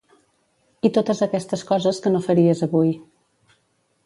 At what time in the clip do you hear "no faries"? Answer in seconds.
2.15-2.65